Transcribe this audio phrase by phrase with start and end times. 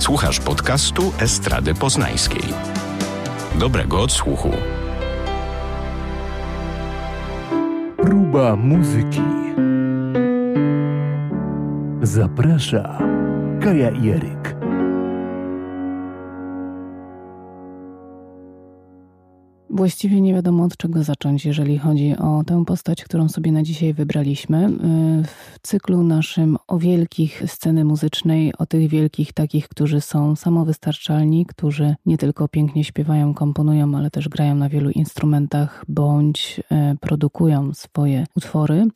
[0.00, 2.42] Słuchasz podcastu Estrady Poznańskiej.
[3.54, 4.50] Dobrego odsłuchu.
[7.96, 9.22] Próba muzyki.
[12.02, 12.98] Zaprasza
[13.62, 14.59] Kaja Jeryk.
[19.72, 23.94] Właściwie nie wiadomo od czego zacząć, jeżeli chodzi o tę postać, którą sobie na dzisiaj
[23.94, 24.66] wybraliśmy.
[24.66, 31.46] Y, w cyklu naszym o wielkich sceny muzycznej, o tych wielkich takich, którzy są samowystarczalni,
[31.46, 37.74] którzy nie tylko pięknie śpiewają, komponują, ale też grają na wielu instrumentach bądź y, produkują
[37.74, 38.86] swoje utwory.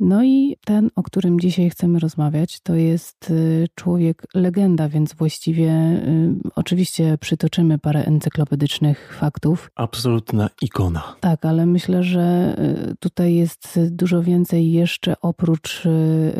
[0.00, 5.70] No i ten, o którym dzisiaj chcemy rozmawiać, to jest y, człowiek legenda, więc właściwie
[5.70, 9.70] y, oczywiście przytoczymy parę encyklopedycznych faktów.
[9.74, 11.14] Absolutna ikona.
[11.20, 12.56] Tak, ale myślę, że
[12.90, 15.82] y, tutaj jest dużo więcej jeszcze oprócz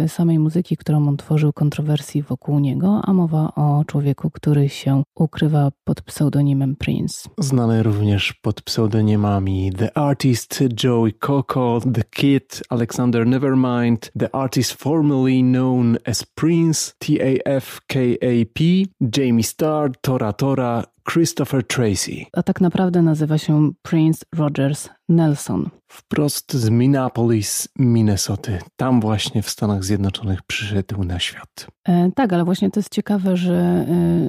[0.09, 5.71] samej muzyki, którą on tworzył, kontrowersji wokół niego, a mowa o człowieku, który się ukrywa
[5.85, 7.29] pod pseudonimem Prince.
[7.39, 14.73] Znany również pod pseudonimami The Artist, Joey Coco, The Kid, Alexander Never Nevermind, the artist
[14.74, 22.24] formerly known as Prince, TAFKAP, Jamie Starr, Tora Tora, Christopher Tracy.
[22.33, 25.71] A tak naprawdę nazywa się Prince Rogers Nelson.
[25.88, 28.52] Wprost z Minneapolis, Minnesota.
[28.77, 31.66] Tam właśnie w Stanach Zjednoczonych przyszedł na świat.
[31.88, 33.87] E, tak, ale właśnie to jest ciekawe, że e,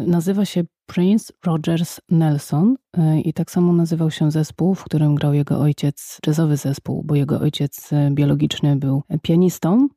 [0.08, 5.34] nazywa się Prince Rogers Nelson e, i tak samo nazywał się zespół, w którym grał
[5.34, 9.88] jego ojciec, jazzowy zespół, bo jego ojciec e, biologiczny był pianistą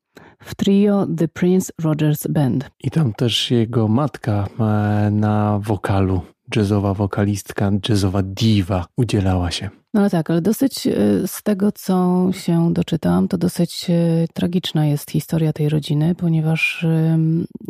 [0.42, 2.70] w trio The Prince Rogers Band.
[2.84, 6.20] I tam też jego matka e, na wokalu
[6.56, 9.70] jazzowa wokalistka, jazzowa diva udzielała się.
[9.94, 10.92] No tak, ale dosyć e,
[11.26, 13.94] z tego, co się doczytałam, to dosyć e,
[14.34, 16.86] tragiczna jest historia tej rodziny, ponieważ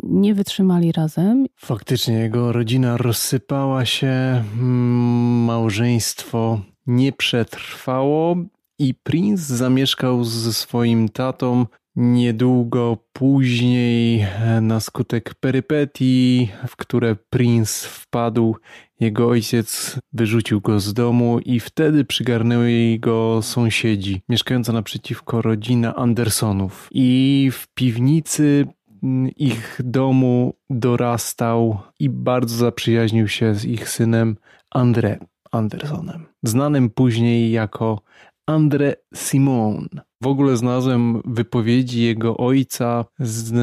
[0.03, 1.45] nie wytrzymali razem.
[1.55, 8.35] Faktycznie jego rodzina rozsypała się, mm, małżeństwo nie przetrwało
[8.79, 11.65] i Prince zamieszkał ze swoim tatą
[12.01, 18.55] Niedługo później, e, na skutek perypetii, w które Prince wpadł,
[18.99, 26.89] jego ojciec wyrzucił go z domu i wtedy przygarnęli go sąsiedzi, mieszkająca naprzeciwko rodzina Andersonów.
[26.91, 28.67] I w piwnicy
[29.03, 34.37] mm, ich domu dorastał i bardzo zaprzyjaźnił się z ich synem
[34.75, 35.17] André
[35.51, 38.01] Andersonem, znanym później jako
[38.49, 39.87] André Simon.
[40.23, 43.53] W ogóle znalazłem wypowiedzi jego ojca z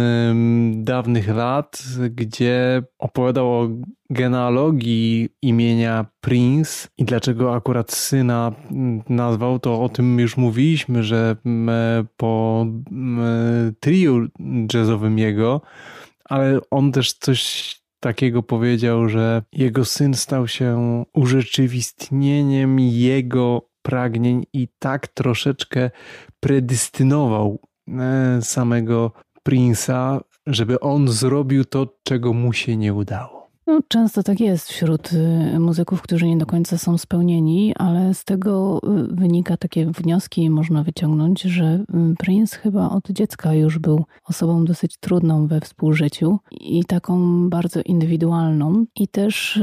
[0.84, 3.68] dawnych lat, gdzie opowiadał o
[4.10, 8.52] genealogii imienia Prince i dlaczego akurat syna
[9.08, 11.36] nazwał, to o tym już mówiliśmy, że
[12.16, 12.66] po
[13.80, 14.28] triu
[14.74, 15.60] jazzowym jego,
[16.24, 24.68] ale on też coś takiego powiedział, że jego syn stał się urzeczywistnieniem jego pragnień i
[24.78, 25.90] tak troszeczkę
[26.40, 27.58] predystynował
[27.88, 29.12] e, samego
[29.48, 33.35] Prince'a, żeby on zrobił to, czego mu się nie udało.
[33.66, 38.24] No, często tak jest wśród y, muzyków, którzy nie do końca są spełnieni, ale z
[38.24, 38.80] tego
[39.12, 44.64] y, wynika takie wnioski, można wyciągnąć, że y, Prince chyba od dziecka już był osobą
[44.64, 48.84] dosyć trudną we współżyciu i taką bardzo indywidualną.
[48.96, 49.60] I też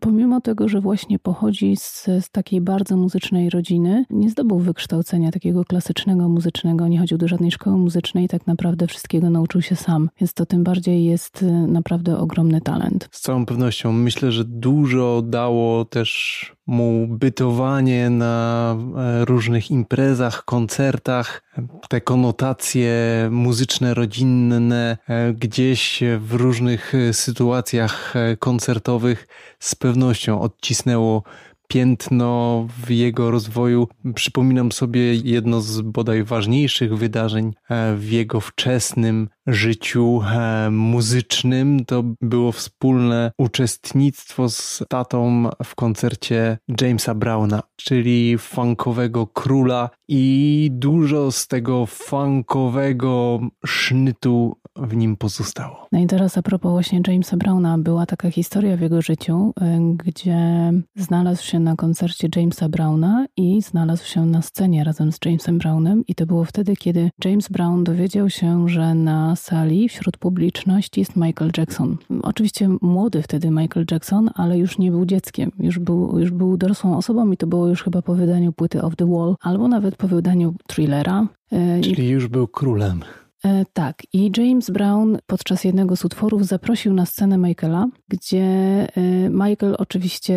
[0.00, 5.64] pomimo tego, że właśnie pochodzi z, z takiej bardzo muzycznej rodziny, nie zdobył wykształcenia takiego
[5.64, 10.10] klasycznego muzycznego, nie chodził do żadnej szkoły muzycznej, tak naprawdę wszystkiego nauczył się sam.
[10.20, 13.08] Więc to tym bardziej jest naprawdę ogromny talent.
[13.16, 13.92] Z całą pewnością.
[13.92, 21.42] Myślę, że dużo dało też mu bytowanie na e, różnych imprezach, koncertach,
[21.88, 22.92] te konotacje
[23.30, 29.28] muzyczne, rodzinne, e, gdzieś w różnych sytuacjach e, koncertowych
[29.58, 31.22] z pewnością odcisnęło
[31.68, 33.88] piętno w jego rozwoju.
[34.14, 37.52] Przypominam sobie jedno z bodaj ważniejszych wydarzeń
[37.96, 41.84] w jego wczesnym życiu e, muzycznym.
[41.84, 49.90] To było wspólne uczestnictwo z tatą w koncercie Jamesa Browna, czyli funkowego króla.
[50.08, 55.86] I dużo z tego funkowego sznytu w nim pozostało.
[55.92, 59.80] No i teraz a propos właśnie Jamesa Browna, była taka historia w jego życiu, e,
[59.94, 65.58] gdzie znalazł się na koncercie Jamesa Browna i znalazł się na scenie razem z Jamesem
[65.58, 71.00] Brownem i to było wtedy, kiedy James Brown dowiedział się, że na sali wśród publiczności
[71.00, 71.96] jest Michael Jackson.
[72.22, 76.96] Oczywiście młody wtedy Michael Jackson, ale już nie był dzieckiem, już był, już był dorosłą
[76.96, 80.08] osobą i to było już chyba po wydaniu płyty Off the Wall, albo nawet po
[80.08, 81.26] wydaniu thrillera.
[81.52, 83.00] E, Czyli już był królem.
[83.46, 88.86] E, tak, i James Brown podczas jednego z utworów zaprosił na scenę Michaela, gdzie e,
[89.30, 90.34] Michael oczywiście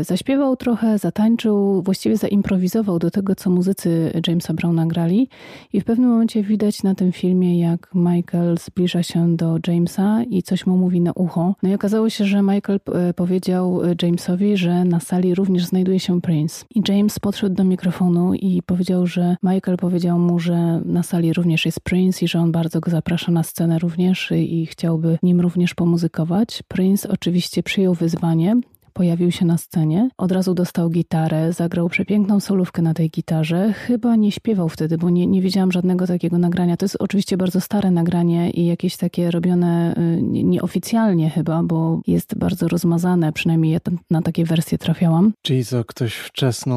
[0.00, 5.28] e, zaśpiewał trochę, zatańczył, właściwie zaimprowizował do tego, co muzycy Jamesa Browna grali.
[5.72, 10.42] I w pewnym momencie widać na tym filmie, jak Michael zbliża się do Jamesa i
[10.42, 11.54] coś mu mówi na ucho.
[11.62, 12.80] No i okazało się, że Michael
[13.16, 16.64] powiedział Jamesowi, że na sali również znajduje się Prince.
[16.74, 21.66] I James podszedł do mikrofonu i powiedział, że Michael powiedział mu, że na sali również
[21.66, 26.62] jest Prince że on bardzo go zaprasza na scenę również i chciałby nim również pomuzykować.
[26.68, 28.56] Prince oczywiście przyjął wyzwanie
[28.94, 30.08] pojawił się na scenie.
[30.18, 33.72] Od razu dostał gitarę, zagrał przepiękną solówkę na tej gitarze.
[33.72, 36.76] Chyba nie śpiewał wtedy, bo nie, nie widziałam żadnego takiego nagrania.
[36.76, 42.38] To jest oczywiście bardzo stare nagranie i jakieś takie robione y, nieoficjalnie chyba, bo jest
[42.38, 43.78] bardzo rozmazane, przynajmniej ja
[44.10, 45.32] na takie wersje trafiałam.
[45.42, 46.76] Czyli co, ktoś wczesną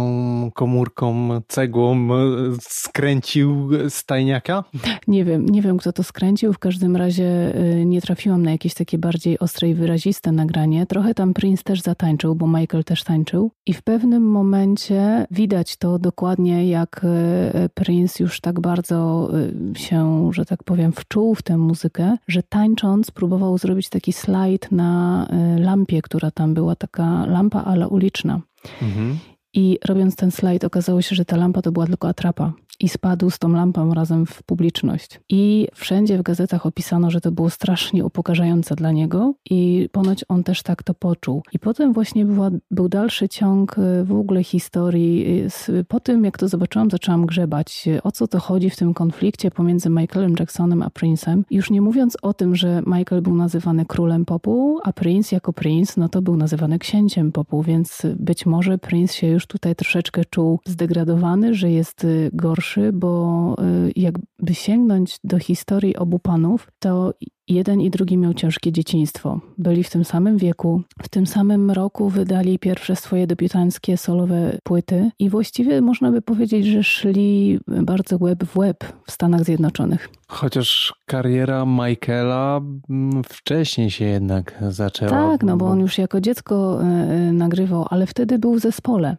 [0.53, 4.63] komórką, cegłą y, skręcił stajniaka?
[5.07, 6.53] Nie wiem, nie wiem kto to skręcił.
[6.53, 10.85] W każdym razie y, nie trafiłam na jakieś takie bardziej ostre i wyraziste nagranie.
[10.85, 13.51] Trochę tam Prince też zatańczył tańczył, bo Michael też tańczył.
[13.65, 19.29] I w pewnym momencie widać to dokładnie, jak e, Prince już tak bardzo
[19.73, 24.71] e, się, że tak powiem, wczuł w tę muzykę, że tańcząc próbował zrobić taki slajd
[24.71, 28.41] na e, lampie, która tam była, taka lampa, ale uliczna.
[28.81, 29.17] Mhm.
[29.57, 33.29] I robiąc ten slajd, okazało się, że ta lampa to była tylko atrapa i spadł
[33.29, 35.19] z tą lampą razem w publiczność.
[35.29, 40.43] I wszędzie w gazetach opisano, że to było strasznie upokarzające dla niego i ponoć on
[40.43, 41.43] też tak to poczuł.
[41.53, 45.43] I potem właśnie była, był dalszy ciąg y, w ogóle historii.
[45.69, 48.93] Y, po tym, jak to zobaczyłam, zaczęłam grzebać, y, o co to chodzi w tym
[48.93, 51.41] konflikcie pomiędzy Michaelem Jacksonem a Prince'em.
[51.51, 55.97] Już nie mówiąc o tym, że Michael był nazywany królem popu, a Prince jako Prince,
[55.97, 60.59] no to był nazywany księciem popu, więc być może Prince się już tutaj troszeczkę czuł
[60.65, 63.55] zdegradowany, że jest gorszy gorszy, bo
[63.87, 67.13] y, jakby sięgnąć do historii obu panów, to
[67.47, 69.39] jeden i drugi miał ciężkie dzieciństwo.
[69.57, 75.11] Byli w tym samym wieku, w tym samym roku wydali pierwsze swoje debiutanckie solowe płyty
[75.19, 80.09] i właściwie można by powiedzieć, że szli bardzo łeb w łeb w Stanach Zjednoczonych.
[80.27, 85.11] Chociaż kariera Michaela mm, wcześniej się jednak zaczęła.
[85.11, 89.17] Tak, no bo on już jako dziecko y, y, nagrywał, ale wtedy był w zespole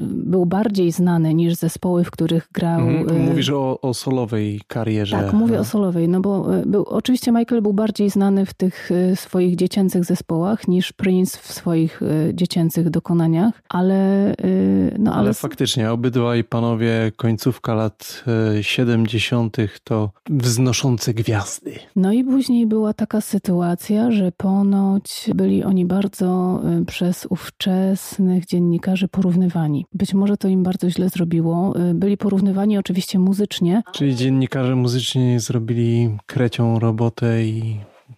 [0.00, 2.80] był bardziej znany niż zespoły, w których grał.
[2.80, 5.16] Mhm, y, mówisz o, o solowej karierze.
[5.16, 9.16] Tak, mówię o solowej, no bo był, oczywiście Michael był bardziej znany w tych y,
[9.16, 12.00] swoich dziecięcych zespołach niż Prince w swoich
[12.32, 14.34] dziecięcych dokonaniach, ale...
[14.98, 15.20] No, ale...
[15.20, 18.24] ale faktycznie, obydwaj panowie końcówka lat
[18.60, 19.56] 70.
[19.84, 21.74] to wznoszące gwiazdy.
[21.96, 29.86] No i później była taka sytuacja, że ponoć byli oni bardzo przez ówczesnych dziennikarzy porównywani.
[29.94, 31.74] Być może to im bardzo źle zrobiło.
[31.90, 33.82] Y, byli porównywani oczywiście muzycznie.
[33.92, 37.51] Czyli dziennikarze muzycznie zrobili krecią robotę i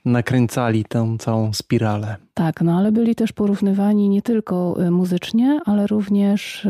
[0.05, 2.17] nakręcali tę całą spiralę.
[2.35, 6.69] Tak, no ale byli też porównywani nie tylko y, muzycznie, ale również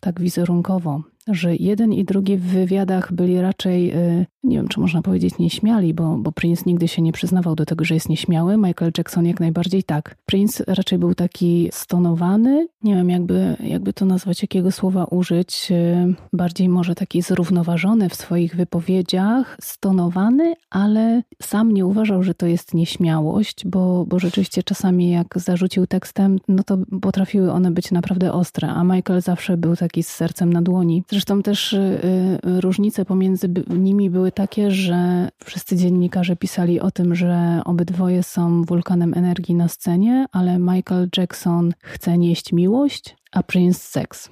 [0.00, 5.02] tak wizerunkowo że jeden i drugi w wywiadach byli raczej, y, nie wiem czy można
[5.02, 8.92] powiedzieć nieśmiali, bo, bo Prince nigdy się nie przyznawał do tego, że jest nieśmiały, Michael
[8.98, 10.16] Jackson jak najbardziej tak.
[10.26, 16.14] Prince raczej był taki stonowany, nie wiem jakby, jakby to nazwać, jakiego słowa użyć, y,
[16.32, 22.74] bardziej może taki zrównoważony w swoich wypowiedziach, stonowany, ale sam nie uważał, że to jest
[22.74, 28.68] nieśmiałość, bo, bo rzeczywiście czasami jak zarzucił tekstem, no to potrafiły one być naprawdę ostre,
[28.68, 31.04] a Michael zawsze był taki z sercem na dłoni.
[31.10, 32.00] Zresztą też y,
[32.44, 38.64] y, różnice pomiędzy nimi były takie, że wszyscy dziennikarze pisali o tym, że obydwoje są
[38.64, 44.28] wulkanem energii na scenie, ale Michael Jackson chce nieść miłość, a Prince seks.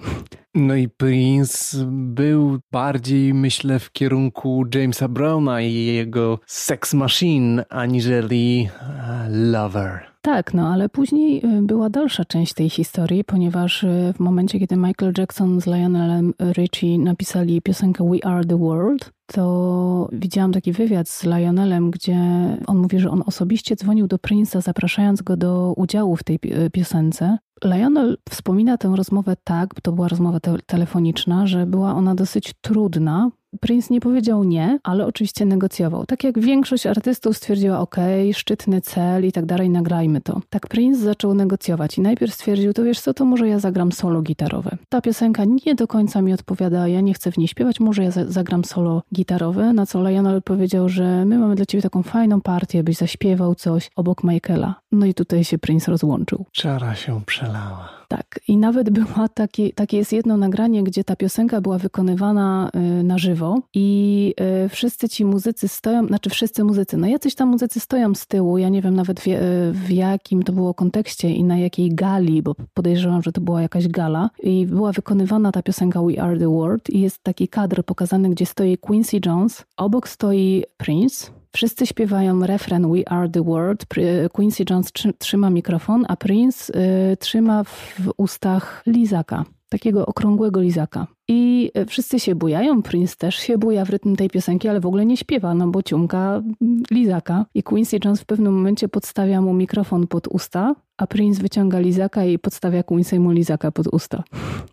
[0.54, 8.68] No i Prince był bardziej, myślę, w kierunku Jamesa Browna i jego sex machine, aniżeli
[8.80, 10.07] e, lover.
[10.20, 14.76] Tak, no ale później y, była dalsza część tej historii, ponieważ y, w momencie, kiedy
[14.76, 21.08] Michael Jackson z Lionelem Richie napisali piosenkę We Are the World, to widziałam taki wywiad
[21.08, 22.18] z Lionelem, gdzie
[22.66, 26.38] on mówi, że on osobiście dzwonił do Prince'a, zapraszając go do udziału w tej
[26.72, 27.38] piosence.
[27.64, 33.30] Lionel wspomina tę rozmowę tak, to była rozmowa te telefoniczna, że była ona dosyć trudna,
[33.60, 36.06] Prince nie powiedział nie, ale oczywiście negocjował.
[36.06, 37.96] Tak jak większość artystów stwierdziła, ok,
[38.32, 40.40] szczytny cel i tak dalej, nagrajmy to.
[40.50, 44.22] Tak Prince zaczął negocjować i najpierw stwierdził, to wiesz co, to może ja zagram solo
[44.22, 44.76] gitarowe.
[44.88, 48.10] Ta piosenka nie do końca mi odpowiada, ja nie chcę w niej śpiewać, może ja
[48.10, 52.82] zagram solo gitarowe, na co Lionel powiedział, że my mamy dla ciebie taką fajną partię,
[52.82, 54.74] byś zaśpiewał coś obok Michaela.
[54.92, 56.44] No i tutaj się Prince rozłączył.
[56.52, 57.97] Czara się przelała.
[58.08, 63.02] Tak, i nawet była takie, takie jest jedno nagranie, gdzie ta piosenka była wykonywana y,
[63.02, 64.34] na żywo i
[64.64, 68.58] y, wszyscy ci muzycy stoją, znaczy wszyscy muzycy, no jacyś tam muzycy stoją z tyłu,
[68.58, 72.42] ja nie wiem nawet w, y, w jakim to było kontekście i na jakiej gali,
[72.42, 74.30] bo podejrzewam, że to była jakaś gala.
[74.42, 78.46] I była wykonywana ta piosenka We Are The World i jest taki kadr pokazany, gdzie
[78.46, 83.86] stoi Quincy Jones, obok stoi Prince, Wszyscy śpiewają refren We Are the World.
[84.32, 91.06] Quincy Jones trzyma mikrofon, a Prince y, trzyma w ustach lizaka, takiego okrągłego lizaka.
[91.30, 95.06] I wszyscy się bujają, Prince też się buja w rytm tej piosenki, ale w ogóle
[95.06, 96.42] nie śpiewa, no bo ciumka
[96.90, 97.46] lizaka.
[97.54, 102.24] I Quincy Jones w pewnym momencie podstawia mu mikrofon pod usta, a Prince wyciąga lizaka
[102.24, 104.22] i podstawia Quincy'emu lizaka pod usta.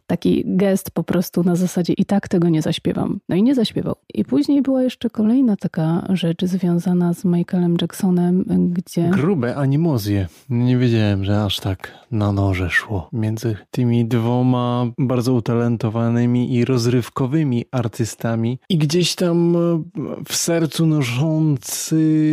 [0.08, 3.20] Taki gest po prostu na zasadzie i tak tego nie zaśpiewam.
[3.30, 3.96] No i nie zaśpiewał.
[4.14, 9.10] I później była jeszcze kolejna taka rzecz związana z Michaelem Jacksonem, gdzie...
[9.10, 10.28] Grube animozje.
[10.50, 13.10] Nie wiedziałem, że aż tak na noże szło.
[13.14, 19.84] Między tymi dwoma bardzo utalentowanymi i rozrywkowymi artystami i gdzieś tam e,
[20.28, 22.26] w sercu noszącymi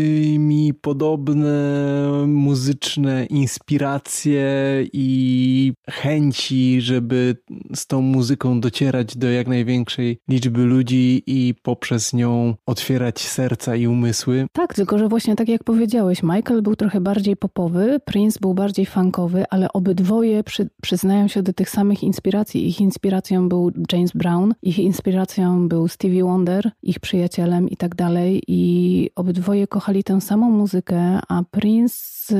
[0.74, 1.52] podobne
[2.26, 4.46] muzyczne inspiracje
[4.92, 7.36] i chęci, żeby
[7.74, 13.86] z tą muzyką docierać do jak największej liczby ludzi i poprzez nią otwierać serca i
[13.86, 14.46] umysły.
[14.52, 18.86] Tak, tylko że właśnie tak jak powiedziałeś, Michael był trochę bardziej popowy, Prince był bardziej
[18.86, 22.68] funkowy, ale obydwoje przy, przyznają się do tych samych inspiracji.
[22.68, 28.42] Ich inspiracją był James Brown, ich inspiracją był Stevie Wonder, ich przyjacielem i tak dalej.
[28.48, 32.34] I obydwoje kochali tę samą muzykę, a Prince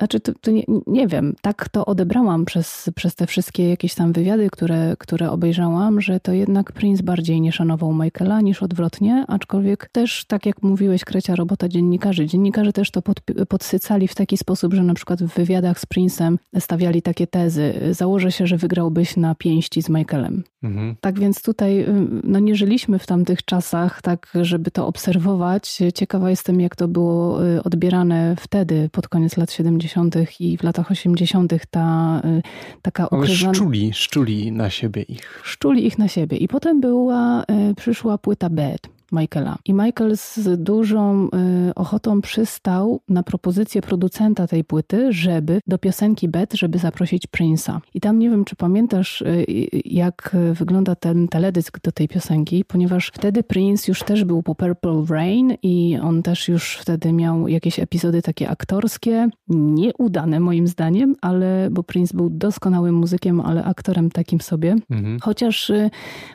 [0.00, 4.12] znaczy, to, to nie, nie, wiem, tak to odebrałam przez, przez te wszystkie jakieś tam
[4.12, 9.88] wywiady, które, które obejrzałam, że to jednak Prince bardziej nie szanował Michaela niż odwrotnie, aczkolwiek
[9.92, 12.26] też, tak jak mówiłeś, krecia robota dziennikarzy.
[12.26, 16.36] Dziennikarze też to pod, podsycali w taki sposób, że na przykład w wywiadach z Prince'em
[16.58, 17.74] stawiali takie tezy.
[17.90, 20.44] Założę się, że wygrałbyś na pięści z Michaelem.
[20.62, 20.96] Mhm.
[21.00, 21.86] Tak więc tutaj
[22.24, 25.78] no nie żyliśmy w tamtych czasach, tak żeby to obserwować.
[25.94, 29.89] Ciekawa jestem, jak to było y, odbierane wtedy, pod koniec lat 70
[30.40, 31.52] i w latach 80.
[31.70, 32.42] ta y,
[32.82, 33.54] taka okrywana...
[33.54, 35.40] szczuli, szczuli na siebie ich.
[35.44, 36.36] Szczuli ich na siebie.
[36.36, 39.58] I potem była, y, przyszła płyta Bad Michaela.
[39.64, 41.28] I Michael z dużą
[41.68, 47.80] y, ochotą przystał na propozycję producenta tej płyty, żeby do piosenki Bet, żeby zaprosić Prince'a.
[47.94, 49.44] I tam nie wiem, czy pamiętasz, y,
[49.84, 55.04] jak wygląda ten teledysk do tej piosenki, ponieważ wtedy Prince już też był po Purple
[55.08, 61.68] Rain i on też już wtedy miał jakieś epizody takie aktorskie, nieudane moim zdaniem, ale
[61.70, 64.76] bo Prince był doskonałym muzykiem, ale aktorem takim sobie.
[64.90, 65.18] Mhm.
[65.20, 65.90] Chociaż y,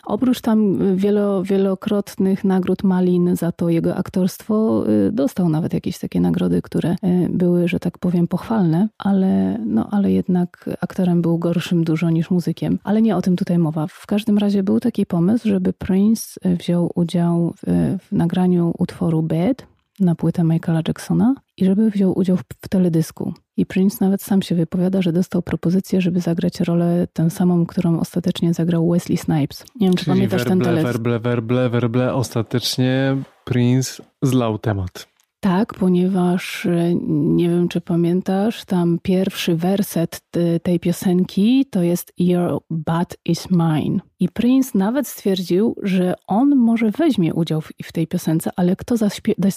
[0.05, 4.84] oprócz tam wielo, wielokrotnych nagród nagród Malin za to jego aktorstwo.
[4.89, 9.88] Y, dostał nawet jakieś takie nagrody, które y, były, że tak powiem, pochwalne, ale, no,
[9.91, 12.79] ale jednak aktorem był gorszym dużo niż muzykiem.
[12.84, 13.88] Ale nie o tym tutaj mowa.
[13.88, 19.22] W każdym razie był taki pomysł, żeby Prince y, wziął udział w, w nagraniu utworu
[19.22, 23.34] Bad na płytę Michaela Jacksona i żeby wziął udział w, w teledysku.
[23.58, 28.00] I Prince nawet sam się wypowiada, że dostał propozycję, żeby zagrać rolę tę samą, którą
[28.00, 29.66] ostatecznie zagrał Wesley Snipes.
[29.80, 30.88] Nie wiem, czy pamiętasz ten teledysk.
[30.88, 35.14] Werble, werble, werble, ostatecznie Prince zlał temat.
[35.46, 40.22] Tak, ponieważ e, nie wiem, czy pamiętasz, tam pierwszy werset
[40.64, 44.00] tej piosenki to jest Your butt is mine.
[44.20, 48.96] I Prince nawet stwierdził, że on może weźmie udział w, w tej piosence, ale kto,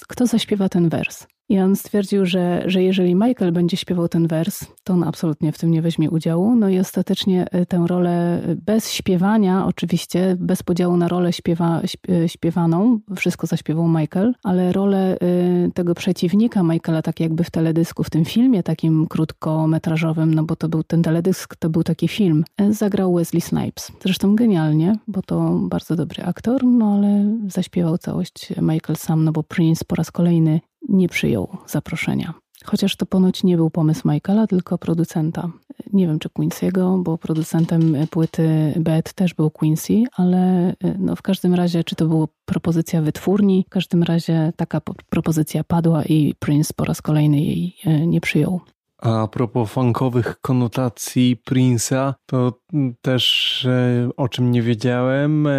[0.09, 1.27] kto zaśpiewa ten wers?
[1.49, 5.59] I on stwierdził, że, że jeżeli Michael będzie śpiewał ten wers, to on absolutnie w
[5.59, 6.57] tym nie weźmie udziału.
[6.57, 11.83] No i ostatecznie e, tę rolę bez śpiewania, oczywiście, bez podziału na rolę śpiewa,
[12.27, 15.19] śpiewaną, wszystko zaśpiewał Michael, ale rolę e,
[15.75, 20.69] tego przeciwnika Michaela, tak jakby w teledysku, w tym filmie takim krótkometrażowym, no bo to
[20.69, 23.93] był ten teledysk, to był taki film, zagrał Wesley Snipes.
[24.03, 29.43] Zresztą genialnie, bo to bardzo dobry aktor, no ale zaśpiewał całość Michael sam, no bo
[29.43, 32.35] Prince po raz kolejny nie przyjął zaproszenia.
[32.65, 35.51] Chociaż to ponoć nie był pomysł Michaela, tylko producenta.
[35.93, 41.55] Nie wiem, czy Quincy'ego, bo producentem płyty Bad też był Quincy, ale no w każdym
[41.55, 46.85] razie, czy to była propozycja wytwórni, w każdym razie taka propozycja padła i Prince po
[46.85, 48.61] raz kolejny jej e, nie przyjął.
[49.03, 52.53] A propos funkowych konotacji Prince'a, to
[53.03, 55.47] też e, o czym nie wiedziałem.
[55.47, 55.51] E,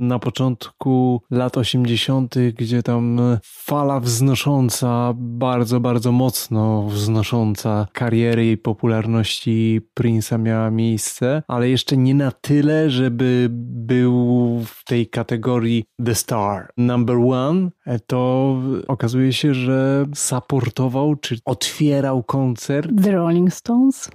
[0.00, 9.80] na początku lat 80., gdzie tam fala wznosząca, bardzo, bardzo mocno wznosząca kariery i popularności
[10.00, 16.68] Prince'a miała miejsce, ale jeszcze nie na tyle, żeby był w tej kategorii The Star
[16.76, 17.70] Number One.
[17.90, 18.56] E, to
[18.88, 24.10] okazuje się, że supportował czy otwierał koncert The Rolling Stones?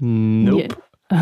[0.00, 0.56] Nope.
[0.56, 0.68] Nie.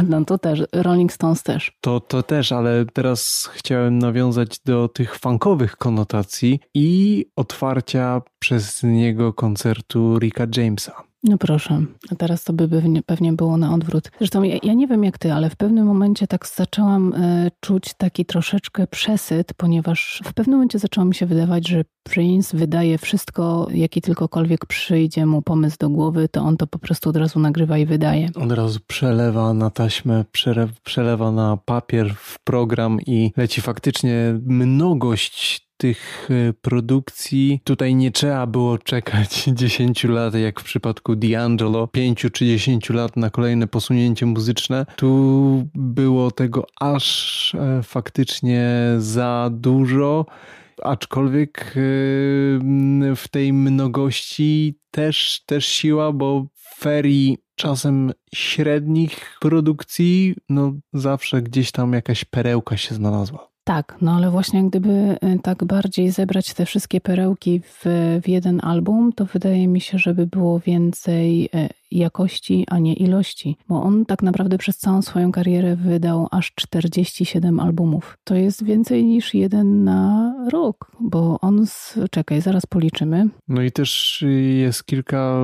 [0.08, 1.72] No to też, Rolling Stones też.
[1.80, 9.32] To, to też, ale teraz chciałem nawiązać do tych funkowych konotacji i otwarcia przez niego
[9.32, 11.02] koncertu Ricka Jamesa.
[11.24, 12.68] No proszę, a teraz to by
[13.06, 14.10] pewnie było na odwrót.
[14.18, 17.94] Zresztą ja, ja, nie wiem jak ty, ale w pewnym momencie tak zaczęłam y, czuć
[17.94, 23.66] taki troszeczkę przesyt, ponieważ w pewnym momencie zaczęło mi się wydawać, że Prince wydaje wszystko,
[23.74, 27.78] jaki tylkokolwiek przyjdzie mu pomysł do głowy, to on to po prostu od razu nagrywa
[27.78, 28.28] i wydaje.
[28.34, 30.24] Od razu przelewa na taśmę,
[30.84, 38.46] przelewa na papier w program i leci faktycznie mnogość tych e, produkcji tutaj nie trzeba
[38.46, 44.26] było czekać 10 lat, jak w przypadku D'Angelo, 5 czy 10 lat na kolejne posunięcie
[44.26, 44.86] muzyczne.
[44.96, 50.26] Tu było tego aż e, faktycznie za dużo
[50.82, 51.80] aczkolwiek e,
[53.16, 56.46] w tej mnogości też, też siła, bo
[56.78, 63.53] ferii czasem średnich produkcji, no zawsze gdzieś tam jakaś perełka się znalazła.
[63.64, 67.84] Tak, no ale właśnie gdyby y, tak bardziej zebrać te wszystkie perełki w,
[68.22, 73.56] w jeden album, to wydaje mi się, żeby było więcej y, jakości, a nie ilości,
[73.68, 78.18] bo on tak naprawdę przez całą swoją karierę wydał aż 47 albumów.
[78.24, 81.98] To jest więcej niż jeden na rok, bo on, z...
[82.10, 83.28] czekaj, zaraz policzymy.
[83.48, 84.24] No i też
[84.58, 85.38] jest kilka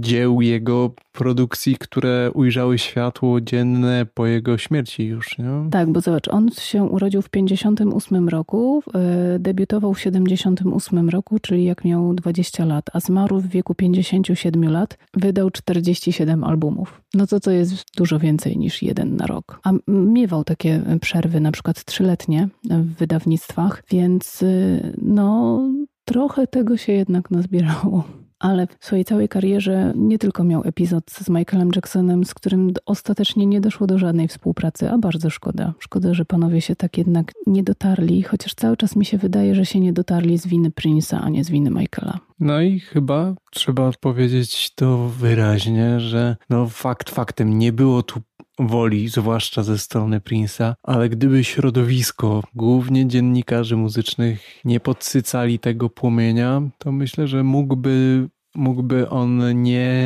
[0.00, 5.70] dzieł jego produkcji, które ujrzały światło dzienne po jego śmierci już, nie?
[5.70, 11.64] Tak, bo zobacz, on się urodził w 58 roku, e, debiutował w 78 roku, czyli
[11.64, 17.02] jak miał 20 lat, a zmarł w wieku 57 lat, wydał 40 47 albumów.
[17.14, 19.60] No to to jest dużo więcej niż jeden na rok.
[19.64, 25.60] A miewał takie przerwy, na przykład trzyletnie w wydawnictwach, więc y, no
[26.04, 28.04] trochę tego się jednak nazbierało
[28.42, 33.46] ale w swojej całej karierze nie tylko miał epizod z Michaelem Jacksonem, z którym ostatecznie
[33.46, 35.74] nie doszło do żadnej współpracy, a bardzo szkoda.
[35.78, 39.66] Szkoda, że panowie się tak jednak nie dotarli, chociaż cały czas mi się wydaje, że
[39.66, 42.18] się nie dotarli z winy Prince'a, a nie z winy Michaela.
[42.40, 48.20] No i chyba trzeba powiedzieć to wyraźnie, że no fakt faktem nie było tu
[48.66, 56.62] woli, zwłaszcza ze strony Prince'a, ale gdyby środowisko, głównie dziennikarzy muzycznych, nie podsycali tego płomienia,
[56.78, 60.04] to myślę, że mógłby mógłby on nie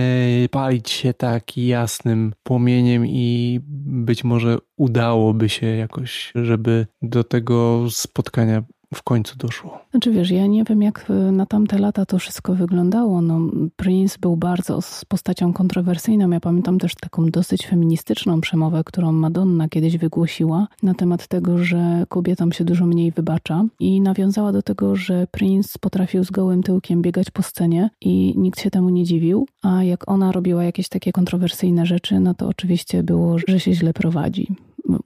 [0.51, 8.63] palić się tak jasnym płomieniem i być może udałoby się jakoś, żeby do tego spotkania
[8.95, 9.79] w końcu doszło.
[9.91, 13.23] Znaczy wiesz, ja nie wiem jak e, na tamte lata to wszystko wyglądało.
[13.23, 13.41] No,
[13.77, 16.31] Prince był bardzo z postacią kontrowersyjną.
[16.31, 22.05] Ja pamiętam też taką dosyć feministyczną przemowę, którą Madonna kiedyś wygłosiła na temat tego, że
[22.09, 27.03] kobietom się dużo mniej wybacza i nawiązała do tego, że Prince potrafił z gołym tyłkiem
[27.03, 31.13] biegać po scenie i nikt się temu nie dziwił, a jak ona robiła jakieś takie
[31.13, 34.57] kontrowersyjne rzeczy, no to oczywiście było, że się źle prowadzi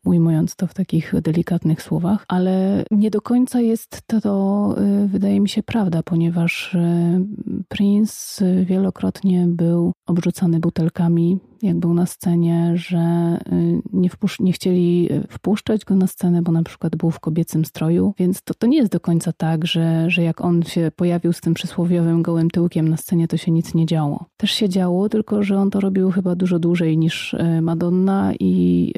[0.04, 5.48] ujmując to w takich delikatnych słowach, ale nie do końca jest to, y, wydaje mi
[5.48, 6.78] się, prawda, ponieważ y,
[7.68, 12.98] Prince wielokrotnie był obrzucany butelkami, jak był na scenie, że
[13.52, 18.14] y, nie, nie chcieli wpuszczać go na scenę, bo na przykład był w kobiecym stroju,
[18.18, 21.40] więc to, to nie jest do końca tak, że, że jak on się pojawił z
[21.40, 24.24] tym przysłowiowym gołym tyłkiem na scenie, to się nic nie działo.
[24.36, 28.92] Też się działo, tylko że on to robił chyba dużo dłużej niż Madonna i,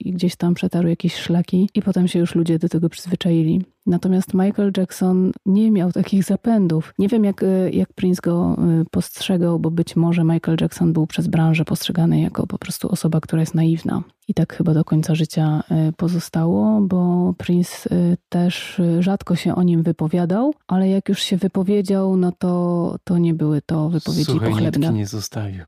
[0.00, 3.64] i gdzieś tam przetarł jakieś szlaki i potem się już ludzie do tego przyzwyczaili.
[3.90, 6.94] Natomiast Michael Jackson nie miał takich zapędów.
[6.98, 11.06] Nie wiem, jak, e, jak Prince go e, postrzegał, bo być może Michael Jackson był
[11.06, 14.02] przez branżę postrzegany jako po prostu osoba, która jest naiwna.
[14.28, 17.88] I tak chyba do końca życia e, pozostało, bo Prince
[18.28, 23.34] też rzadko się o nim wypowiadał, ale jak już się wypowiedział, no to, to nie
[23.34, 24.92] były to wypowiedzi Suchej pochlebne.
[24.92, 25.64] Nie zostawił.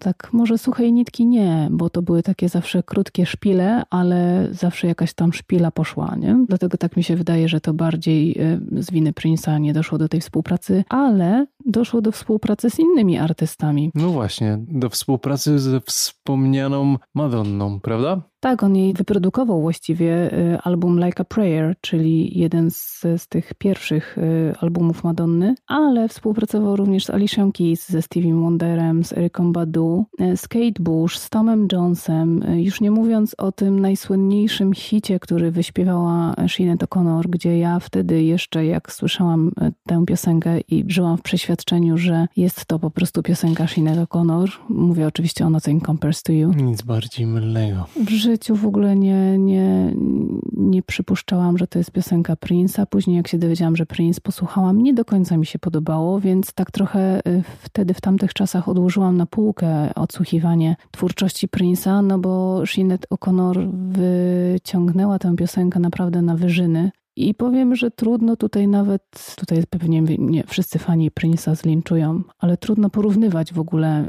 [0.00, 5.14] Tak, może suchej nitki nie, bo to były takie zawsze krótkie szpile, ale zawsze jakaś
[5.14, 6.44] tam szpila poszła, nie?
[6.48, 8.30] Dlatego tak mi się wydaje, że to bardziej
[8.78, 13.18] y, z winy Prince'a nie doszło do tej współpracy, ale doszło do współpracy z innymi
[13.18, 13.90] artystami.
[13.94, 18.22] No właśnie, do współpracy ze wspomnianą Madonną, prawda?
[18.40, 23.54] Tak, on jej wyprodukował właściwie y, album Like a Prayer, czyli jeden z, z tych
[23.54, 29.52] pierwszych y, albumów Madonny, ale współpracował również z Alicia Keys, ze Stevie Wonderem, z Ericą
[29.52, 35.20] Badu, y, z Kate Bush, z Tomem Jonesem, już nie mówiąc o tym najsłynniejszym hicie,
[35.20, 39.50] który wyśpiewała Sinead O'Connor, gdzie ja wtedy jeszcze, jak słyszałam
[39.86, 44.48] tę piosenkę i żyłam w przeświadczeniu, przeświadczeniu, że jest to po prostu piosenka Sinead O'Connor.
[44.68, 46.52] Mówię oczywiście o Nothing Compares to You.
[46.52, 47.86] Nic bardziej mylnego.
[48.04, 49.94] W życiu w ogóle nie, nie,
[50.52, 52.86] nie przypuszczałam, że to jest piosenka Prince'a.
[52.86, 56.70] Później jak się dowiedziałam, że Prince posłuchałam, nie do końca mi się podobało, więc tak
[56.70, 63.06] trochę y, wtedy w tamtych czasach odłożyłam na półkę odsłuchiwanie twórczości Prince'a, no bo Sinead
[63.10, 66.90] O'Connor wyciągnęła tę piosenkę naprawdę na wyżyny.
[67.16, 72.90] I powiem, że trudno tutaj nawet, tutaj pewnie nie, wszyscy fani Prince'a zlinczują, ale trudno
[72.90, 74.08] porównywać w ogóle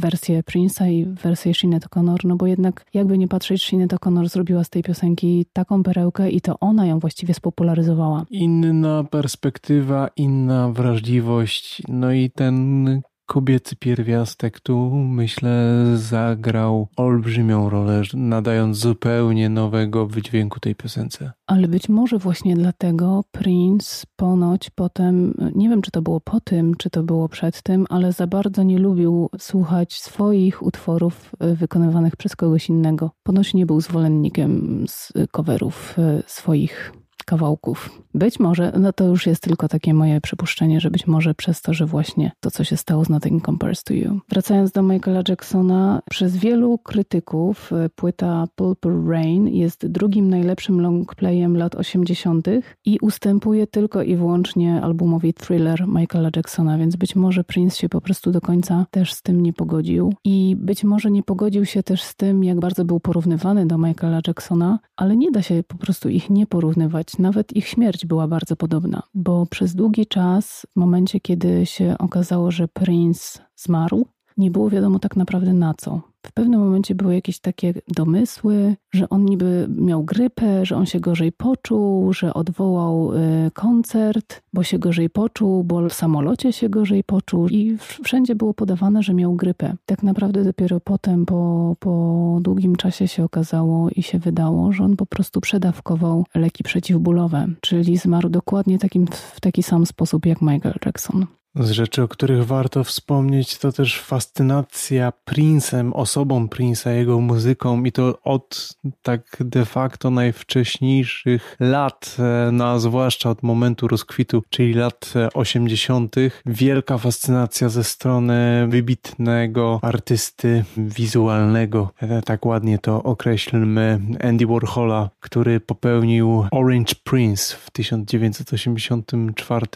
[0.00, 4.64] wersję Prince'a i wersję Sinead O'Connor, no bo jednak jakby nie patrzeć, Sinead O'Connor zrobiła
[4.64, 8.24] z tej piosenki taką perełkę i to ona ją właściwie spopularyzowała.
[8.30, 12.86] Inna perspektywa, inna wrażliwość, no i ten
[13.26, 21.32] Kobiecy pierwiastek tu, myślę, zagrał olbrzymią rolę, nadając zupełnie nowego wydźwięku tej piosence.
[21.46, 26.74] Ale być może właśnie dlatego Prince ponoć potem, nie wiem czy to było po tym,
[26.74, 32.16] czy to było przed tym, ale za bardzo nie lubił słuchać swoich utworów e, wykonywanych
[32.16, 33.10] przez kogoś innego.
[33.22, 36.92] Ponoć nie był zwolennikiem z coverów e, swoich
[37.26, 38.02] kawałków.
[38.14, 41.74] Być może, no to już jest tylko takie moje przypuszczenie, że być może przez to,
[41.74, 44.20] że właśnie to, co się stało z Nothing Compares to You.
[44.28, 51.56] Wracając do Michaela Jacksona, przez wielu krytyków e, płyta Purple Rain jest drugim najlepszym longplayem
[51.56, 52.48] lat 80.
[52.84, 58.00] i ustępuje tylko i wyłącznie albumowi Thriller Michaela Jacksona, więc być może Prince się po
[58.00, 60.14] prostu do końca też z tym nie pogodził.
[60.24, 64.20] I być może nie pogodził się też z tym, jak bardzo był porównywany do Michaela
[64.26, 68.56] Jacksona, ale nie da się po prostu ich nie porównywać nawet ich śmierć była bardzo
[68.56, 74.70] podobna, bo przez długi czas, w momencie kiedy się okazało, że Prince zmarł, nie było
[74.70, 76.00] wiadomo tak naprawdę na co.
[76.28, 81.00] W pewnym momencie były jakieś takie domysły, że on niby miał grypę, że on się
[81.00, 87.04] gorzej poczuł, że odwołał y, koncert, bo się gorzej poczuł, bo w samolocie się gorzej
[87.04, 89.74] poczuł i wszędzie było podawane, że miał grypę.
[89.86, 94.96] Tak naprawdę dopiero potem, po, po długim czasie się okazało i się wydało, że on
[94.96, 100.74] po prostu przedawkował leki przeciwbólowe, czyli zmarł dokładnie takim, w taki sam sposób jak Michael
[100.86, 101.26] Jackson.
[101.60, 107.92] Z rzeczy, o których warto wspomnieć, to też fascynacja Prince'em, osobą Prince'a, jego muzyką i
[107.92, 114.74] to od tak de facto najwcześniejszych lat, e, no a zwłaszcza od momentu rozkwitu, czyli
[114.74, 116.18] lat 80.
[116.18, 125.10] E, Wielka fascynacja ze strony wybitnego artysty wizualnego, e, tak ładnie to określmy, Andy Warhola,
[125.20, 129.66] który popełnił Orange Prince w 1984.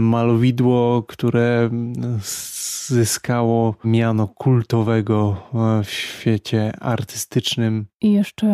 [0.00, 1.70] Malowidło, które
[2.86, 7.86] zyskało miano kultowego e, w świecie artystycznym.
[8.00, 8.46] I jeszcze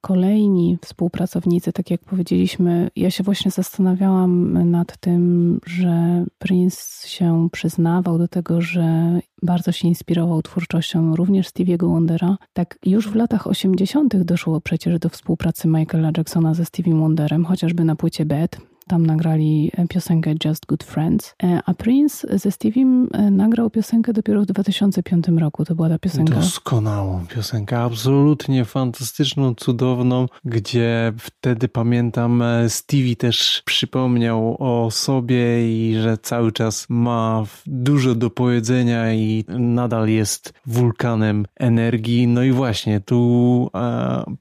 [0.00, 8.18] kolejni współpracownicy, tak jak powiedzieliśmy, ja się właśnie zastanawiałam nad tym, że Prince się przyznawał
[8.18, 12.36] do tego, że bardzo się inspirował twórczością również Stevie'ego Wondera.
[12.52, 14.16] Tak już w latach 80.
[14.16, 18.69] doszło przecież do współpracy Michaela Jacksona ze Stevie Wonderem, chociażby na płycie Bad.
[18.90, 24.12] Tam nagrali e, piosenkę Just Good Friends, e, a Prince ze Steviem e, nagrał piosenkę
[24.12, 25.64] dopiero w 2005 roku.
[25.64, 26.34] To była ta piosenka.
[26.34, 36.18] Doskonałą piosenkę, absolutnie fantastyczną, cudowną, gdzie wtedy pamiętam Stevie też przypomniał o sobie i że
[36.18, 42.26] cały czas ma dużo do powiedzenia i nadal jest wulkanem energii.
[42.26, 43.70] No i właśnie tu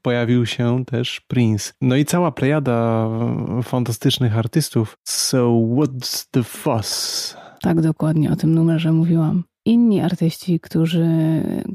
[0.01, 1.73] pojawił się też Prince.
[1.81, 3.09] No i cała plejada
[3.63, 4.97] fantastycznych artystów.
[5.03, 5.37] So
[5.75, 7.35] what's the fuss?
[7.61, 9.43] Tak, dokładnie o tym numerze mówiłam.
[9.65, 11.07] Inni artyści, którzy,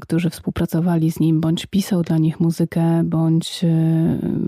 [0.01, 3.65] którzy współpracowali z nim, bądź pisał dla nich muzykę, bądź,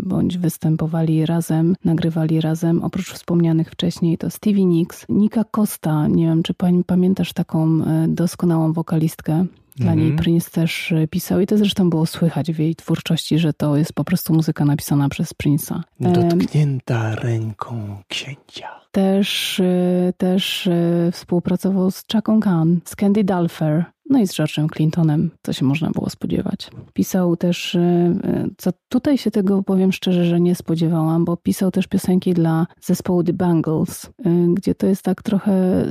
[0.03, 6.43] bądź występowali razem, nagrywali razem, oprócz wspomnianych wcześniej, to Stevie Nicks, Nika Costa, nie wiem
[6.43, 6.53] czy
[6.85, 9.45] pamiętasz taką e, doskonałą wokalistkę,
[9.77, 10.23] dla niej mhm.
[10.23, 13.93] Prince też e, pisał i to zresztą było słychać w jej twórczości, że to jest
[13.93, 15.81] po prostu muzyka napisana przez Prince'a.
[15.99, 18.67] Dotknięta ręką księcia.
[18.91, 24.67] Też, e, też e, współpracował z Chucką Khan, z Candy Dulfer, no i z George'em
[24.75, 26.69] Clintonem, co się można było spodziewać.
[26.93, 31.71] Pisał też, e, e, co tutaj się tego powiem szczerze, że nie spodziewałam, bo pisał
[31.71, 35.85] też piosenki dla zespołu The Bangles, e, gdzie to jest tak trochę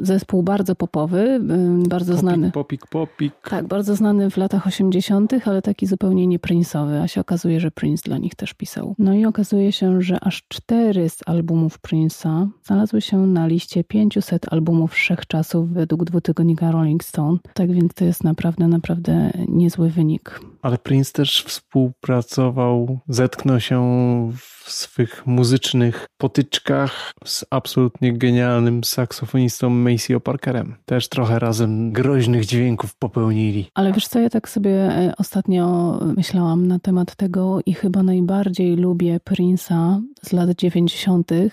[0.00, 1.40] zespół bardzo popowy,
[1.88, 2.50] bardzo popik, znany.
[2.52, 3.32] Popik, popik.
[3.50, 7.70] Tak, bardzo znany w latach 80., ale taki zupełnie nie Prince'owy, a się okazuje, że
[7.70, 8.94] Prince dla nich też pisał.
[8.98, 14.52] No i okazuje się, że aż cztery z albumów Prince'a znalazły się na liście 500
[14.52, 17.38] albumów wszechczasów według dwutygodnika Rolling Stone.
[17.56, 20.40] Tak więc to jest naprawdę, naprawdę niezły wynik.
[20.62, 23.78] Ale Prince też współpracował, zetknął się
[24.36, 30.74] w swych muzycznych potyczkach z absolutnie genialnym saksofonistą Maceo Parkerem.
[30.84, 33.66] Też trochę razem groźnych dźwięków popełnili.
[33.74, 38.76] Ale wiesz co, ja tak sobie e, ostatnio myślałam na temat tego i chyba najbardziej
[38.76, 41.32] lubię Prince'a z lat 90.
[41.32, 41.46] E,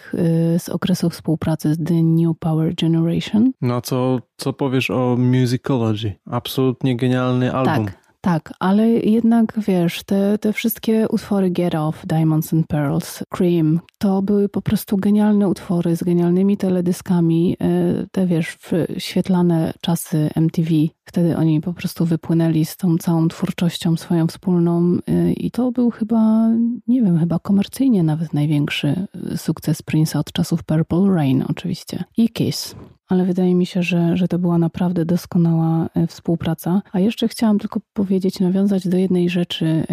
[0.59, 3.51] z okresu współpracy z The New Power Generation.
[3.61, 5.92] No co, co powiesz o Musicology?
[6.25, 7.85] Absolutnie genialny album.
[7.85, 8.03] Tak.
[8.25, 14.21] Tak, ale jednak wiesz, te, te wszystkie utwory Get Off, Diamonds and Pearls, Cream, to
[14.21, 17.57] były po prostu genialne utwory z genialnymi teledyskami.
[17.61, 17.67] E,
[18.11, 18.57] te wiesz,
[18.97, 20.69] świetlane czasy MTV.
[21.05, 25.91] Wtedy oni po prostu wypłynęli z tą całą twórczością swoją wspólną e, i to był
[25.91, 26.49] chyba,
[26.87, 32.03] nie wiem, chyba komercyjnie nawet największy sukces Prince'a od czasów Purple Rain oczywiście.
[32.17, 32.75] I Kiss
[33.13, 36.81] ale wydaje mi się, że, że to była naprawdę doskonała e, współpraca.
[36.91, 39.85] A jeszcze chciałam tylko powiedzieć, nawiązać do jednej rzeczy e,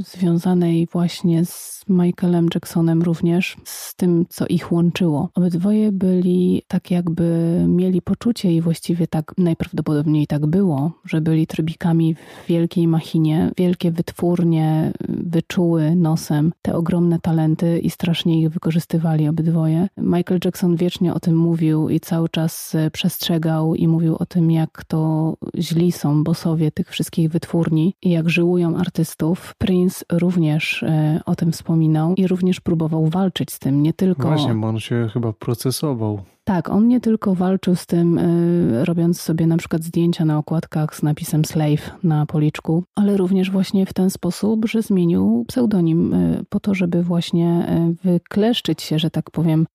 [0.00, 5.30] związanej właśnie z Michaelem Jacksonem również, z tym, co ich łączyło.
[5.34, 12.14] Obydwoje byli tak jakby mieli poczucie i właściwie tak najprawdopodobniej tak było, że byli trybikami
[12.14, 19.88] w wielkiej machinie, wielkie wytwórnie, wyczuły nosem te ogromne talenty i strasznie ich wykorzystywali obydwoje.
[19.96, 24.84] Michael Jackson wiecznie o tym mówił i cały czas przestrzegał i mówił o tym, jak
[24.88, 29.54] to źli są bosowie tych wszystkich wytwórni i jak żyłują artystów.
[29.58, 34.28] Prince również e, o tym wspominał i również próbował walczyć z tym, nie tylko...
[34.28, 36.20] Właśnie, bo on się chyba procesował.
[36.46, 40.96] Tak, on nie tylko walczył z tym, y, robiąc sobie na przykład zdjęcia na okładkach
[40.96, 46.44] z napisem slave na policzku, ale również właśnie w ten sposób, że zmienił pseudonim y,
[46.48, 47.66] po to, żeby właśnie
[48.04, 49.66] y, wykleszczyć się, że tak powiem,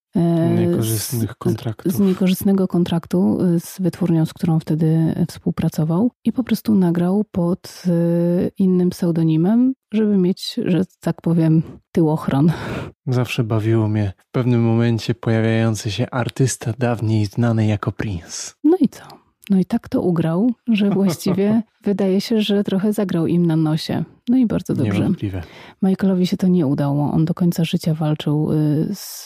[0.59, 1.93] Niekorzystnych kontraktów.
[1.93, 7.83] Z, z niekorzystnego kontraktu z wytwórnią, z którą wtedy współpracował i po prostu nagrał pod
[8.57, 12.51] innym pseudonimem, żeby mieć, że tak powiem, tyłochron.
[13.07, 18.55] Zawsze bawiło mnie w pewnym momencie pojawiający się artysta dawniej znany jako Prince.
[18.63, 19.18] No i co?
[19.49, 24.03] No i tak to ugrał, że właściwie wydaje się, że trochę zagrał im na nosie.
[24.29, 25.03] No i bardzo dobrze.
[25.81, 27.11] Michaelowi się to nie udało.
[27.11, 29.25] On do końca życia walczył y, z,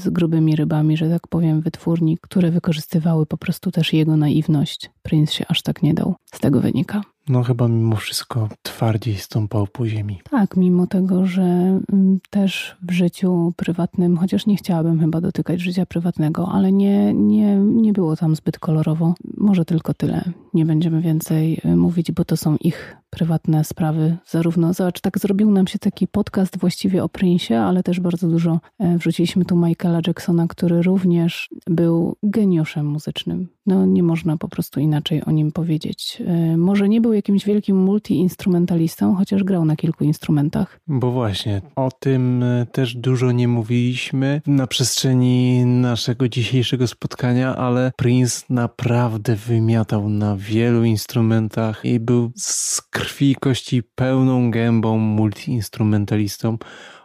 [0.00, 4.90] z grubymi rybami, że tak powiem, wytwórni, które wykorzystywały po prostu też jego naiwność.
[5.02, 6.14] Prince się aż tak nie dał.
[6.34, 7.02] Z tego wynika.
[7.28, 10.20] No chyba mimo wszystko twardziej stąpał po ziemi.
[10.30, 15.86] Tak, mimo tego, że mm, też w życiu prywatnym, chociaż nie chciałabym chyba dotykać życia
[15.86, 19.14] prywatnego, ale nie, nie, nie było tam zbyt kolorowo.
[19.36, 20.32] Może tylko tyle.
[20.54, 24.16] Nie będziemy więcej y, mówić, bo to są ich prywatne sprawy.
[24.26, 28.60] Zarówno, zobacz, tak zrobił nam się taki podcast właściwie o Prince'ie, ale też bardzo dużo
[28.78, 33.48] e, wrzuciliśmy tu Michaela Jacksona, który również był geniuszem muzycznym.
[33.66, 36.22] No nie można po prostu inaczej o nim powiedzieć.
[36.26, 40.80] E, może nie był jakimś wielkim multi-instrumentalistą, chociaż grał na kilku instrumentach.
[40.86, 47.92] Bo właśnie, o tym e, też dużo nie mówiliśmy na przestrzeni naszego dzisiejszego spotkania, ale
[47.96, 56.58] Prince naprawdę wymiatał na wielu instrumentach i był z krwi i kości pełną gębą multiinstrumentalistą.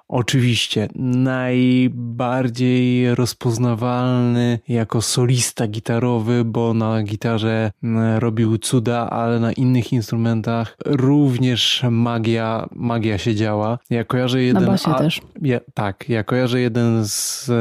[0.08, 1.96] Oczywiście najbardziej
[3.16, 11.84] rozpoznawalny jako solista gitarowy, bo na gitarze mm, robił cuda, ale na innych instrumentach również
[11.92, 13.80] magia, magia się działa.
[13.90, 14.64] Ja kojarzę jeden...
[14.64, 15.22] Na basie a, też.
[15.42, 17.54] Ja, tak, ja kojarzę jeden z e,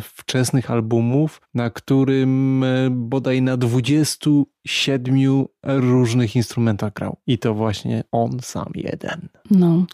[0.00, 4.30] wczesnych albumów, na którym e, bodaj na 20
[4.66, 7.16] siedmiu różnych instrumentach grał.
[7.26, 9.28] I to właśnie on sam jeden.
[9.50, 9.84] No,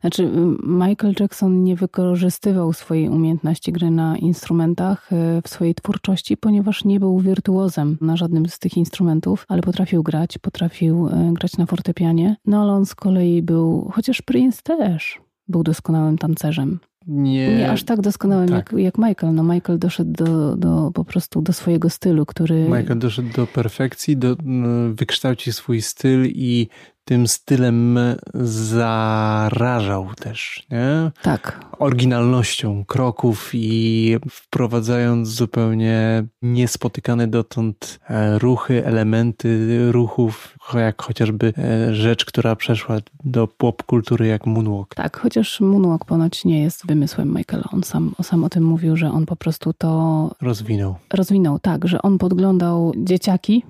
[0.00, 0.30] znaczy
[0.62, 7.00] Michael Jackson nie wykorzystywał swojej umiejętności gry na instrumentach e, w swojej twórczości, ponieważ nie
[7.00, 12.36] był wirtuozem na żadnym z tych instrumentów, ale potrafił grać, potrafił e, grać na fortepianie.
[12.46, 17.84] No ale on z kolei był, chociaż Prince też był doskonałym tancerzem nie, nie aż
[17.84, 18.72] tak doskonałym tak.
[18.72, 19.34] Jak, jak Michael.
[19.34, 22.64] No Michael doszedł do, do, po prostu do swojego stylu, który...
[22.64, 24.36] Michael doszedł do perfekcji, do,
[24.92, 26.68] wykształcił swój styl i
[27.08, 27.98] tym stylem
[28.34, 31.10] zarażał też, nie?
[31.22, 31.60] Tak.
[31.78, 42.24] Oryginalnością kroków i wprowadzając zupełnie niespotykane dotąd e, ruchy, elementy ruchów, jak chociażby e, rzecz,
[42.24, 44.94] która przeszła do pop kultury jak moonwalk.
[44.94, 47.64] Tak, chociaż moonwalk ponoć nie jest wymysłem Michaela.
[47.72, 50.30] On sam, on sam o tym mówił, że on po prostu to...
[50.40, 50.94] Rozwinął.
[51.12, 53.64] Rozwinął, tak, że on podglądał dzieciaki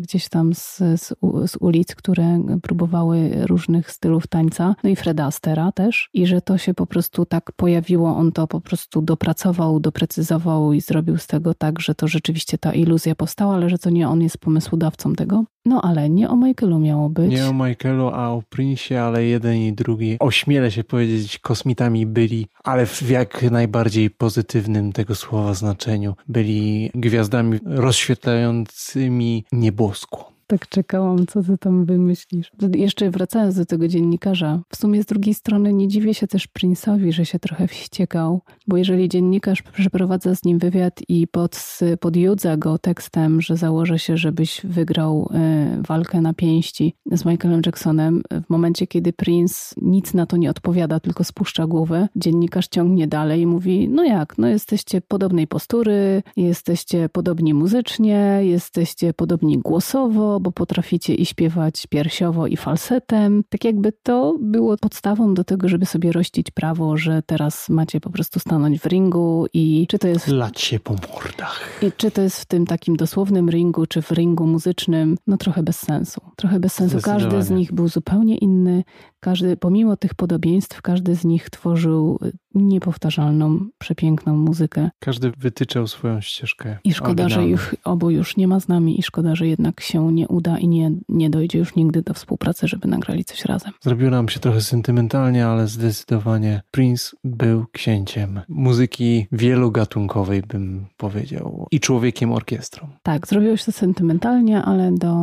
[0.00, 1.14] gdzieś tam z, z,
[1.46, 6.58] z, ulic, które próbowały różnych stylów tańca, no i Freda Astera też, i że to
[6.58, 11.54] się po prostu tak pojawiło, on to po prostu dopracował, doprecyzował i zrobił z tego
[11.54, 15.44] tak, że to rzeczywiście ta iluzja powstała, ale że to nie on jest pomysłodawcą tego.
[15.64, 17.30] No ale nie o Michaelu miało być.
[17.30, 22.46] Nie o Michaelu, a o Prince'ie, ale jeden i drugi, ośmielę się powiedzieć, kosmitami byli,
[22.64, 26.14] ale w jak najbardziej pozytywnym tego słowa znaczeniu.
[26.28, 30.29] Byli gwiazdami rozświetlającymi nieboskło.
[30.50, 32.52] Tak czekałam, co ty tam wymyślisz.
[32.74, 37.12] Jeszcze wracając do tego dziennikarza, w sumie z drugiej strony nie dziwię się też Prince'owi,
[37.12, 42.78] że się trochę wściekał, bo jeżeli dziennikarz przeprowadza z nim wywiad i pod, podjudza go
[42.78, 45.30] tekstem, że założę się, żebyś wygrał
[45.78, 50.50] y, walkę na pięści z Michaelem Jacksonem, w momencie, kiedy Prince nic na to nie
[50.50, 56.22] odpowiada, tylko spuszcza głowę, dziennikarz ciągnie dalej i mówi, no jak, no jesteście podobnej postury,
[56.36, 63.42] jesteście podobni muzycznie, jesteście podobni głosowo, bo potraficie i śpiewać piersiowo i falsetem.
[63.48, 68.10] Tak jakby to było podstawą do tego, żeby sobie rościć prawo, że teraz macie po
[68.10, 70.28] prostu stanąć w ringu i czy to jest...
[70.28, 71.78] Lać się po mordach.
[71.82, 75.62] I czy to jest w tym takim dosłownym ringu, czy w ringu muzycznym, no trochę
[75.62, 76.20] bez sensu.
[76.36, 76.98] Trochę bez sensu.
[77.02, 78.84] Każdy z nich był zupełnie inny.
[79.20, 82.18] Każdy, pomimo tych podobieństw, każdy z nich tworzył
[82.54, 84.90] niepowtarzalną, przepiękną muzykę.
[84.98, 86.78] Każdy wytyczał swoją ścieżkę.
[86.84, 90.12] I szkoda, że ich obu już nie ma z nami i szkoda, że jednak się
[90.12, 93.72] nie uda i nie, nie dojdzie już nigdy do współpracy, żeby nagrali coś razem.
[93.80, 101.80] Zrobiło nam się trochę sentymentalnie, ale zdecydowanie Prince był księciem muzyki wielogatunkowej, bym powiedział, i
[101.80, 102.88] człowiekiem orkiestrą.
[103.02, 105.14] Tak, zrobiło się to sentymentalnie, ale do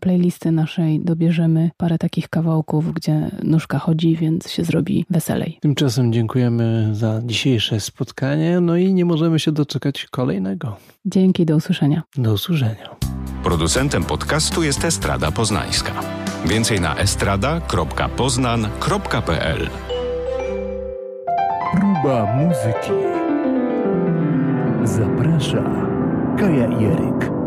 [0.00, 5.58] playlisty naszej dobierzemy parę takich kawałków, gdzie nóżka chodzi, więc się zrobi weselej.
[5.60, 10.76] Tymczasem dziękujemy za dzisiejsze spotkanie, no i nie możemy się doczekać kolejnego.
[11.06, 12.02] Dzięki, do usłyszenia.
[12.16, 12.96] Do usłyszenia.
[13.44, 15.92] Producentem podcastu jest Estrada Poznańska.
[16.46, 19.68] Więcej na estrada.poznan.pl
[21.72, 22.92] Próba muzyki.
[24.84, 25.64] Zaprasza
[26.38, 27.37] Kaja Jeryk.